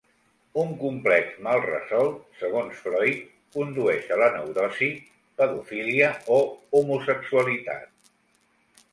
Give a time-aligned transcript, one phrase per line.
[0.59, 4.89] Un complex mal resolt, segons Freud, condueix a la neurosi,
[5.41, 6.39] pedofília o
[6.79, 8.11] homosexualitat.